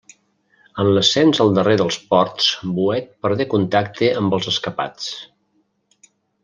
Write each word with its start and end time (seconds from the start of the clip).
En 0.83 0.87
l'ascens 0.97 1.41
al 1.45 1.51
darrer 1.57 1.75
dels 1.81 1.99
ports 2.13 2.49
Bouet 2.79 3.13
perdé 3.27 3.47
contacte 3.55 4.13
amb 4.23 4.39
els 4.39 4.51
escapats. 4.57 5.15